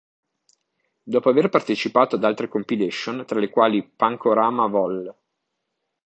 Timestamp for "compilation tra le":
2.47-3.49